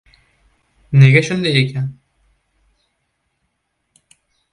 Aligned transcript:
Nega 1.01 1.21
shunday 1.27 1.59
ekan? 1.61 1.91